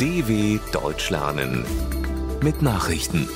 DW 0.00 0.58
Deutsch 0.72 1.10
lernen 1.10 1.64
mit 2.42 2.62
Nachrichten. 2.62 3.28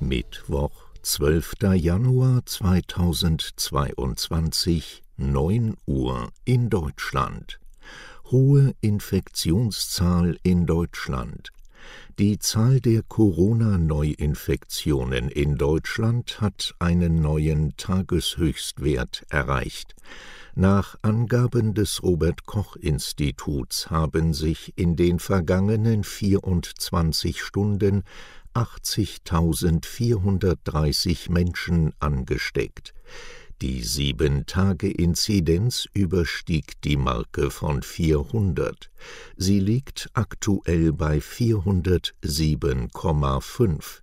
Mittwoch, 0.00 0.72
12. 1.02 1.54
Januar 1.76 2.44
2022, 2.44 5.04
9 5.16 5.76
Uhr 5.86 6.32
in 6.44 6.70
Deutschland. 6.70 7.60
Hohe 8.32 8.74
Infektionszahl 8.80 10.40
in 10.42 10.66
Deutschland. 10.66 11.52
Die 12.18 12.40
Zahl 12.40 12.80
der 12.80 13.04
Corona-Neuinfektionen 13.04 15.28
in 15.28 15.54
Deutschland 15.54 16.40
hat 16.40 16.74
einen 16.80 17.22
neuen 17.22 17.76
Tageshöchstwert 17.76 19.24
erreicht. 19.28 19.94
Nach 20.54 20.96
Angaben 21.02 21.74
des 21.74 22.02
Robert 22.02 22.46
Koch 22.46 22.76
Instituts 22.76 23.90
haben 23.90 24.32
sich 24.34 24.72
in 24.76 24.96
den 24.96 25.18
vergangenen 25.18 26.04
24 26.04 27.42
Stunden 27.42 28.04
80.430 28.54 31.30
Menschen 31.30 31.92
angesteckt. 32.00 32.94
Die 33.60 33.82
Sieben-Tage-Inzidenz 33.82 35.88
überstieg 35.92 36.80
die 36.82 36.96
Marke 36.96 37.50
von 37.50 37.82
400. 37.82 38.88
Sie 39.36 39.58
liegt 39.58 40.08
aktuell 40.12 40.92
bei 40.92 41.18
407,5. 41.18 44.02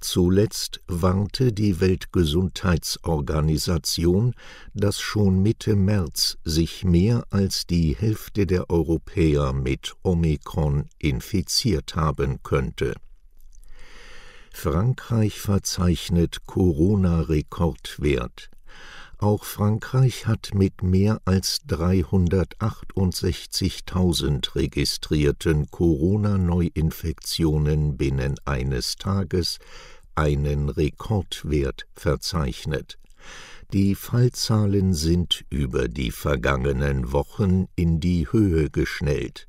Zuletzt 0.00 0.80
warnte 0.86 1.52
die 1.52 1.80
Weltgesundheitsorganisation, 1.80 4.32
dass 4.72 5.00
schon 5.00 5.42
Mitte 5.42 5.74
März 5.74 6.38
sich 6.44 6.84
mehr 6.84 7.26
als 7.30 7.66
die 7.66 7.96
Hälfte 7.96 8.46
der 8.46 8.70
Europäer 8.70 9.52
mit 9.52 9.96
Omikron 10.02 10.88
infiziert 10.98 11.96
haben 11.96 12.44
könnte. 12.44 12.94
Frankreich 14.52 15.40
verzeichnet 15.40 16.46
Corona-Rekordwert. 16.46 18.50
Auch 19.20 19.42
Frankreich 19.42 20.28
hat 20.28 20.54
mit 20.54 20.84
mehr 20.84 21.20
als 21.24 21.62
368.000 21.66 24.54
registrierten 24.54 25.68
Corona-Neuinfektionen 25.72 27.96
binnen 27.96 28.36
eines 28.44 28.94
Tages 28.94 29.58
einen 30.14 30.68
Rekordwert 30.68 31.88
verzeichnet. 31.96 32.96
Die 33.72 33.96
Fallzahlen 33.96 34.94
sind 34.94 35.44
über 35.50 35.88
die 35.88 36.12
vergangenen 36.12 37.10
Wochen 37.10 37.66
in 37.74 37.98
die 37.98 38.30
Höhe 38.30 38.70
geschnellt. 38.70 39.48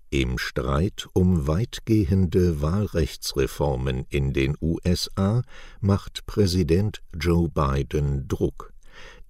Im 0.09 0.38
Streit 0.38 1.08
um 1.14 1.48
weitgehende 1.48 2.62
Wahlrechtsreformen 2.62 4.06
in 4.09 4.34
den 4.34 4.58
USA 4.59 5.44
macht 5.80 6.25
Präsident 6.25 7.02
Joe 7.18 7.48
Biden 7.48 8.28
Druck. 8.28 8.74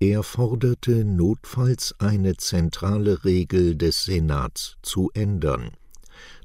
Er 0.01 0.23
forderte 0.23 1.03
notfalls 1.03 1.93
eine 1.99 2.37
zentrale 2.37 3.25
Regel 3.25 3.75
des 3.75 4.05
Senats 4.05 4.77
zu 4.81 5.11
ändern. 5.13 5.71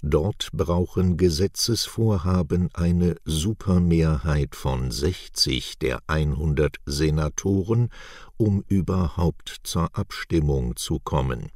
Dort 0.03 0.49
brauchen 0.53 1.17
Gesetzesvorhaben 1.17 2.71
eine 2.75 3.15
Supermehrheit 3.25 4.57
von 4.57 4.91
60 4.91 5.79
der 5.79 6.01
100 6.09 6.79
Senatoren, 6.85 7.91
um 8.37 8.65
überhaupt 8.67 9.61
zur 9.63 9.97
Abstimmung 9.97 10.75
zu 10.75 10.99
kommen. 10.99 11.51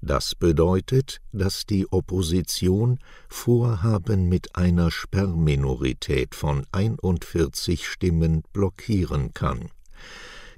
Das 0.00 0.34
bedeutet, 0.34 1.20
dass 1.32 1.66
die 1.66 1.92
Opposition 1.92 3.00
Vorhaben 3.28 4.30
mit 4.30 4.56
einer 4.56 4.90
Sperrminorität 4.90 6.34
von 6.34 6.64
41 6.72 7.86
Stimmen 7.86 8.44
blockieren 8.54 9.34
kann. 9.34 9.68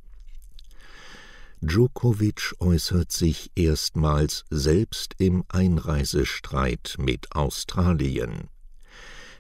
Djokovic 1.62 2.56
äußert 2.60 3.12
sich 3.12 3.52
erstmals 3.56 4.46
selbst 4.50 5.14
im 5.20 5.44
Einreisestreit 5.48 6.96
mit 6.98 7.36
Australien. 7.36 8.50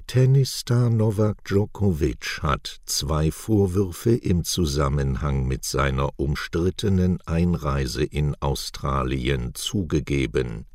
Tennisstar 0.05 0.89
Novak 0.89 1.43
Djokovic 1.45 2.41
hat 2.43 2.81
zwei 2.85 3.31
Vorwürfe 3.31 4.13
im 4.13 4.43
Zusammenhang 4.43 5.47
mit 5.47 5.63
seiner 5.63 6.11
umstrittenen 6.19 7.19
Einreise 7.25 8.03
in 8.03 8.35
Australien 8.41 9.55
zugegeben. 9.55 10.65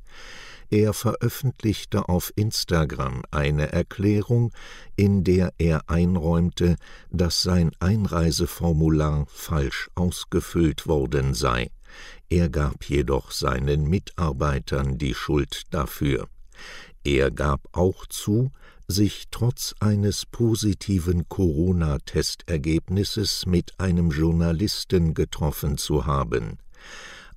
Er 0.71 0.93
veröffentlichte 0.93 2.09
auf 2.09 2.33
Instagram 2.37 3.23
eine 3.31 3.73
Erklärung, 3.73 4.53
in 4.97 5.23
der 5.23 5.53
er 5.59 5.89
einräumte, 5.89 6.77
dass 7.11 7.43
sein 7.43 7.71
Einreiseformular 7.79 9.27
falsch 9.29 9.91
ausgefüllt 9.95 10.87
worden 10.87 11.35
sei. 11.35 11.71
Er 12.29 12.49
gab 12.49 12.85
jedoch 12.85 13.31
seinen 13.31 13.89
Mitarbeitern 13.89 14.99
die 14.99 15.15
Schuld 15.15 15.63
dafür. 15.71 16.27
Er 17.05 17.31
gab 17.31 17.69
auch 17.73 18.05
zu, 18.07 18.51
sich 18.89 19.27
trotz 19.31 19.75
eines 19.81 20.27
positiven 20.27 21.29
Corona-Testergebnisses 21.29 23.47
mit 23.47 23.79
einem 23.79 24.11
Journalisten 24.11 25.15
getroffen 25.15 25.79
zu 25.79 26.07
haben. 26.07 26.59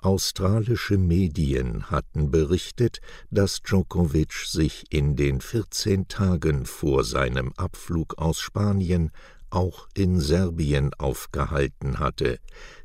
Australische 0.01 0.97
Medien 0.97 1.91
hatten 1.91 2.31
berichtet, 2.31 3.01
dass 3.31 3.61
Djokovic 3.61 4.31
sich 4.33 4.85
in 4.91 5.17
den 5.17 5.41
14 5.41 6.07
Tagen 6.07 6.65
vor 6.65 7.03
seinem 7.03 7.51
Abflug 7.57 8.17
aus 8.17 8.39
Spanien 8.39 9.11
auch 9.49 9.89
in 9.95 10.21
Serbien 10.21 10.93
aufgehalten 10.93 11.99
hatte, 11.99 12.39